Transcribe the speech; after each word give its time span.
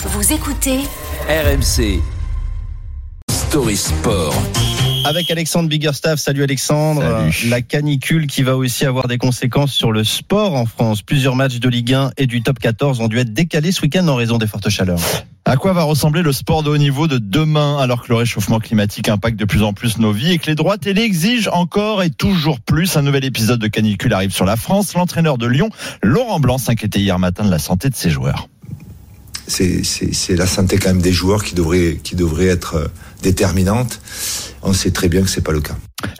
Vous 0.00 0.32
écoutez 0.32 0.78
RMC 1.28 2.00
Story 3.28 3.76
Sport. 3.76 4.32
Avec 5.04 5.28
Alexandre 5.28 5.68
Biggerstaff. 5.68 6.20
Salut 6.20 6.44
Alexandre. 6.44 7.02
Salut. 7.02 7.50
La 7.50 7.62
canicule 7.62 8.28
qui 8.28 8.44
va 8.44 8.56
aussi 8.56 8.86
avoir 8.86 9.08
des 9.08 9.18
conséquences 9.18 9.72
sur 9.72 9.90
le 9.90 10.04
sport 10.04 10.54
en 10.54 10.66
France. 10.66 11.02
Plusieurs 11.02 11.34
matchs 11.34 11.58
de 11.58 11.68
Ligue 11.68 11.94
1 11.94 12.12
et 12.16 12.28
du 12.28 12.44
top 12.44 12.60
14 12.60 13.00
ont 13.00 13.08
dû 13.08 13.18
être 13.18 13.32
décalés 13.32 13.72
ce 13.72 13.82
week-end 13.82 14.06
en 14.06 14.14
raison 14.14 14.38
des 14.38 14.46
fortes 14.46 14.68
chaleurs. 14.68 15.00
À 15.44 15.56
quoi 15.56 15.72
va 15.72 15.82
ressembler 15.82 16.22
le 16.22 16.32
sport 16.32 16.62
de 16.62 16.70
haut 16.70 16.78
niveau 16.78 17.08
de 17.08 17.18
demain 17.18 17.78
alors 17.78 18.04
que 18.04 18.08
le 18.10 18.14
réchauffement 18.14 18.60
climatique 18.60 19.08
impacte 19.08 19.36
de 19.36 19.46
plus 19.46 19.64
en 19.64 19.72
plus 19.72 19.98
nos 19.98 20.12
vies 20.12 20.30
et 20.30 20.38
que 20.38 20.46
les 20.46 20.54
droits 20.54 20.78
télé 20.78 21.02
exigent 21.02 21.50
encore 21.52 22.04
et 22.04 22.10
toujours 22.10 22.60
plus 22.60 22.96
Un 22.96 23.02
nouvel 23.02 23.24
épisode 23.24 23.58
de 23.58 23.66
canicule 23.66 24.12
arrive 24.12 24.30
sur 24.30 24.44
la 24.44 24.54
France. 24.54 24.94
L'entraîneur 24.94 25.38
de 25.38 25.48
Lyon, 25.48 25.70
Laurent 26.04 26.38
Blanc, 26.38 26.58
s'inquiétait 26.58 27.00
hier 27.00 27.18
matin 27.18 27.44
de 27.44 27.50
la 27.50 27.58
santé 27.58 27.90
de 27.90 27.96
ses 27.96 28.10
joueurs. 28.10 28.46
C'est 29.48 30.36
la 30.36 30.46
santé 30.46 30.78
quand 30.78 30.90
même 30.90 31.02
des 31.02 31.12
joueurs 31.12 31.42
qui 31.42 31.54
devrait 31.54 31.98
qui 32.02 32.16
devrait 32.16 32.46
être 32.46 32.74
euh, 32.76 32.88
déterminante. 33.22 34.00
On 34.62 34.72
sait 34.72 34.90
très 34.90 35.08
bien 35.08 35.22
que 35.22 35.28
c'est 35.28 35.40
pas 35.40 35.52
le 35.52 35.60
cas. 35.60 35.76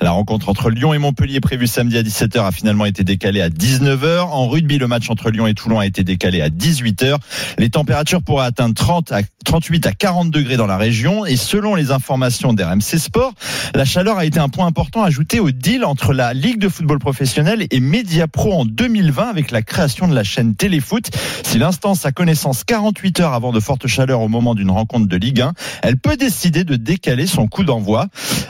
La 0.09 0.13
rencontre 0.13 0.49
entre 0.49 0.71
Lyon 0.71 0.95
et 0.95 0.99
Montpellier 0.99 1.39
prévue 1.39 1.67
samedi 1.67 1.99
à 1.99 2.03
17h 2.03 2.43
a 2.43 2.51
finalement 2.51 2.87
été 2.87 3.05
décalée 3.05 3.43
à 3.43 3.51
19h. 3.51 4.21
En 4.21 4.49
rugby, 4.49 4.79
le 4.79 4.87
match 4.87 5.11
entre 5.11 5.29
Lyon 5.29 5.47
et 5.47 5.53
Toulon 5.53 5.81
a 5.81 5.85
été 5.85 6.03
décalé 6.03 6.41
à 6.41 6.49
18h. 6.49 7.17
Les 7.59 7.69
températures 7.69 8.23
pourraient 8.23 8.47
atteindre 8.47 8.75
30 8.75 9.13
à 9.13 9.21
38 9.45 9.87
à 9.87 9.93
40 9.93 10.31
degrés 10.31 10.57
dans 10.57 10.67
la 10.67 10.79
région 10.79 11.27
et 11.27 11.37
selon 11.37 11.75
les 11.75 11.91
informations 11.91 12.55
d'RMC 12.55 12.99
Sport, 12.99 13.35
la 13.75 13.85
chaleur 13.85 14.17
a 14.17 14.25
été 14.25 14.39
un 14.39 14.49
point 14.49 14.67
important 14.67 15.03
ajouté 15.03 15.41
au 15.41 15.51
deal 15.51 15.85
entre 15.85 16.15
la 16.15 16.33
Ligue 16.33 16.59
de 16.59 16.71
football 16.71 16.99
professionnel 16.99 17.67
et 17.71 17.81
Mediapro 17.81 18.53
en 18.53 18.65
2020 18.65 19.29
avec 19.29 19.51
la 19.51 19.61
création 19.61 20.09
de 20.09 20.15
la 20.15 20.25
chaîne 20.25 20.55
Téléfoot. 20.55 21.11
Si 21.45 21.59
l'instance 21.59 22.07
a 22.07 22.13
connaissance 22.13 22.65
48 22.65 23.21
heures 23.21 23.35
avant 23.35 23.53
de 23.53 23.61
fortes 23.61 23.87
chaleurs 23.87 24.23
au 24.23 24.29
moment 24.29 24.55
d'une 24.55 24.71
rencontre 24.71 25.07
de 25.07 25.17
Ligue 25.19 25.43
1, 25.43 25.53
elle 25.83 25.99
peut 25.99 26.17
décider 26.17 26.65
de 26.65 26.77
décaler 26.77 27.27
son 27.27 27.47
coup 27.47 27.65
d'envoi. 27.65 28.07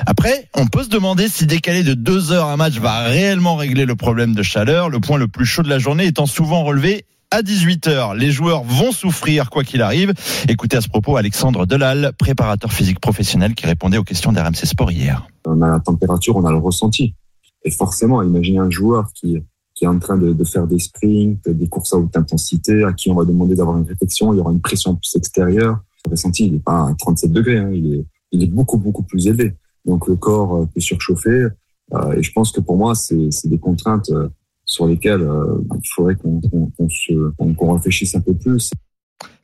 Après, 0.07 0.49
on 0.55 0.67
peut 0.67 0.85
se 0.85 0.89
demander 0.89 1.29
si 1.29 1.47
décaler 1.49 1.83
de 1.83 1.95
deux 1.95 2.31
heures 2.31 2.49
un 2.49 2.57
match 2.57 2.79
va 2.79 3.05
réellement 3.05 3.57
régler 3.57 3.87
le 3.87 3.97
problème 3.97 4.35
de 4.35 4.43
chaleur. 4.43 4.91
Le 4.91 5.01
point 5.01 5.17
le 5.17 5.29
plus 5.29 5.47
chaud 5.47 5.63
de 5.63 5.69
la 5.71 5.79
journée 5.79 6.05
étant 6.05 6.27
souvent 6.27 6.63
relevé 6.63 7.07
à 7.31 7.41
18h. 7.41 8.17
Les 8.17 8.31
joueurs 8.31 8.63
vont 8.63 8.93
souffrir 8.93 9.49
quoi 9.49 9.65
qu'il 9.65 9.81
arrive. 9.81 10.13
Écoutez 10.47 10.77
à 10.77 10.83
ce 10.83 10.89
propos 10.89 11.17
Alexandre 11.17 11.65
Delal, 11.65 12.13
préparateur 12.19 12.71
physique 12.71 13.01
professionnel 13.01 13.55
qui 13.55 13.67
répondait 13.67 13.97
aux 13.97 14.05
questions 14.05 14.31
d'RMC 14.31 14.67
Sport 14.67 14.93
hier. 14.93 15.27
on 15.47 15.63
a 15.63 15.71
la 15.71 15.81
température, 15.81 16.37
on 16.37 16.45
a 16.45 16.51
le 16.51 16.59
ressenti. 16.59 17.15
Et 17.65 17.71
forcément, 17.71 18.23
imaginez 18.23 18.59
un 18.59 18.71
joueur 18.71 19.11
qui, 19.15 19.43
est 19.81 19.87
en 19.87 19.99
train 19.99 20.19
de, 20.19 20.35
de 20.35 20.45
faire 20.45 20.67
des 20.67 20.79
sprints, 20.79 21.49
des 21.49 21.69
courses 21.69 21.95
à 21.95 21.97
haute 21.97 22.15
intensité, 22.17 22.85
à 22.85 22.93
qui 22.93 23.11
on 23.11 23.15
va 23.15 23.25
demander 23.25 23.55
d'avoir 23.55 23.79
une 23.79 23.87
réflexion, 23.87 24.35
il 24.35 24.37
y 24.37 24.41
aura 24.41 24.53
une 24.53 24.61
pression 24.61 24.97
plus 24.97 25.17
extérieure. 25.17 25.79
Le 26.05 26.11
ressenti, 26.11 26.47
il 26.47 26.53
n'est 26.53 26.59
pas 26.59 26.89
à 26.89 26.95
37 26.99 27.33
degrés, 27.33 27.59
hein, 27.59 27.71
il, 27.73 27.95
est, 27.95 28.05
il 28.33 28.43
est 28.43 28.49
beaucoup, 28.49 28.77
beaucoup 28.77 29.03
plus 29.03 29.27
élevé. 29.27 29.55
Donc 29.89 30.07
le 30.07 30.15
corps 30.17 30.55
euh, 30.57 30.67
peut 30.73 30.81
surchauffer. 30.81 31.49
euh, 31.95 32.13
et 32.17 32.23
je 32.23 32.31
pense 32.33 32.53
que 32.53 32.61
pour 32.61 32.77
moi, 32.77 32.95
c'est 32.95 33.31
c'est 33.33 33.49
des 33.49 33.59
contraintes 33.59 34.11
euh, 34.11 34.29
sur 34.65 34.87
lesquelles 34.87 35.23
euh, 35.23 35.59
il 35.75 35.89
faudrait 35.95 36.15
qu'on 36.15 36.41
qu'on 36.43 36.71
qu'on 36.77 36.89
se- 36.89 37.31
qu'on- 37.37 37.55
qu'on 37.55 37.73
réfléchisse 37.75 38.15
un 38.15 38.21
peu 38.21 38.35
plus. 38.35 38.71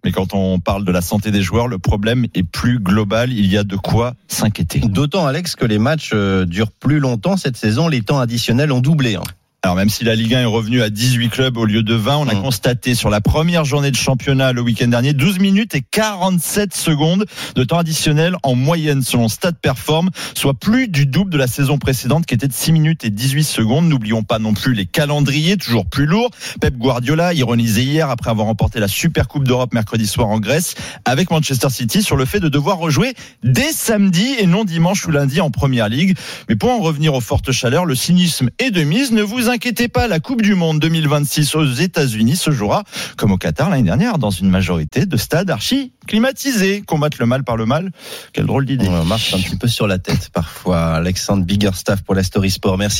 Mais 0.05 0.12
quand 0.12 0.34
on 0.34 0.61
parle 0.61 0.84
de 0.84 0.92
la 0.92 1.01
santé 1.01 1.31
des 1.31 1.41
joueurs, 1.41 1.67
le 1.67 1.78
problème 1.78 2.27
est 2.34 2.42
plus 2.42 2.78
global. 2.78 3.33
Il 3.33 3.47
y 3.47 3.56
a 3.56 3.64
de 3.64 3.77
quoi 3.77 4.14
s'inquiéter. 4.28 4.81
D'autant 4.81 5.27
Alex 5.27 5.56
que 5.56 5.64
les 5.64 5.78
matchs 5.78 6.12
durent 6.47 6.70
plus 6.73 7.01
longtemps 7.01 7.39
cette 7.39 7.56
saison. 7.56 7.89
Les 7.89 8.03
temps 8.03 8.19
additionnels 8.20 8.70
ont 8.70 8.81
doublé. 8.83 9.14
hein. 9.17 9.23
Alors 9.65 9.77
même 9.77 9.89
si 9.89 10.05
la 10.05 10.15
Ligue 10.15 10.34
1 10.34 10.43
est 10.43 10.45
revenue 10.45 10.83
à 10.83 10.91
18 10.91 11.31
clubs 11.31 11.57
au 11.57 11.65
lieu 11.65 11.83
de 11.83 11.95
20, 11.95 12.19
on 12.19 12.29
a 12.29 12.34
Mm. 12.34 12.43
constaté 12.43 12.95
sur 12.95 13.09
la 13.09 13.23
première 13.23 13.65
journée 13.65 13.91
de 13.91 13.97
championnat 13.97 14.53
le 14.53 14.61
week-end 14.61 14.89
dernier 14.89 15.15
12 15.15 15.39
minutes 15.39 15.75
et 15.75 15.81
47 15.81 16.75
secondes 16.75 17.25
de 17.55 17.65
temps 17.65 17.79
additionnel 17.79 18.37
en 18.42 18.57
moyenne 18.57 19.01
selon 19.01 19.27
Stade 19.29 19.57
Perform, 19.57 20.11
soit 20.35 20.53
plus 20.53 20.87
du 20.89 21.07
double 21.07 21.31
de 21.31 21.39
la 21.39 21.47
saison 21.47 21.79
précédente 21.79 22.27
qui 22.27 22.35
était 22.35 22.47
de 22.47 22.53
6 22.53 22.73
minutes 22.73 23.05
et 23.07 23.11
18 23.11 23.42
secondes. 23.42 23.89
N'oublions 23.89 24.23
pas 24.23 24.39
non 24.39 24.53
plus 24.53 24.74
les 24.74 24.85
calendriers 24.85 25.57
toujours 25.57 25.86
plus 25.86 26.05
lourds. 26.05 26.29
Pep 26.61 26.77
Guardiola 26.77 27.33
ironisait 27.33 27.85
hier 27.85 28.11
après 28.11 28.29
avoir 28.29 28.48
remporté 28.48 28.80
la 28.80 28.89
Super 28.89 29.29
Coupe 29.29 29.45
d'Europe 29.48 29.73
mercredi 29.73 30.07
soir 30.07 30.29
en 30.29 30.41
Grèce 30.41 30.74
avec 31.07 31.30
Manchester 31.30 31.70
City 31.70 32.03
sur 32.03 32.17
le 32.17 32.27
fait 32.27 32.41
de 32.41 32.51
devoir 32.51 32.77
rejouer 32.77 33.14
dès 33.42 33.73
samedi 33.73 34.27
et 34.39 34.47
non 34.47 34.64
dimanche 34.64 35.07
ou 35.07 35.11
lundi 35.11 35.41
en 35.41 35.51
Première 35.51 35.89
Ligue. 35.89 36.19
Mais 36.51 36.55
pour 36.55 36.69
en 36.70 36.80
revenir 36.80 37.14
aux 37.14 37.23
fortes 37.23 37.51
chaleurs, 37.51 37.86
le 37.86 37.95
cynisme 37.95 38.51
est 38.58 38.70
de 38.70 38.83
mise. 38.83 39.11
Ne 39.11 39.23
vous 39.23 39.54
inquiétez 39.55 39.87
pas, 39.87 40.09
la 40.09 40.19
Coupe 40.19 40.42
du 40.42 40.57
Monde 40.57 40.81
2026 40.81 41.55
aux 41.55 41.65
États-Unis 41.65 42.35
se 42.35 42.51
jouera 42.51 42.83
comme 43.17 43.31
au 43.31 43.39
Qatar 43.39 43.70
l'année 43.70 43.85
dernière 43.85 44.19
dans 44.19 44.31
une 44.31 44.51
majorité 44.51 45.07
de 45.07 45.17
stades 45.17 45.48
archi 45.48 45.92
climatisés. 46.09 46.83
Combattre 46.83 47.19
le 47.20 47.27
mal 47.27 47.45
par 47.45 47.57
le 47.57 47.65
mal, 47.65 47.92
quelle 48.33 48.47
drôle 48.47 48.67
d'idée. 48.67 48.89
On 48.89 49.05
marche 49.05 49.33
un 49.33 49.39
petit 49.39 49.57
peu 49.57 49.69
sur 49.69 49.87
la 49.87 49.98
tête 49.98 50.31
parfois. 50.33 50.95
Alexandre 50.95 51.45
Biggerstaff 51.45 52.03
pour 52.03 52.17
la 52.17 52.25
Story 52.25 52.51
Sport. 52.51 52.79
Merci. 52.79 52.92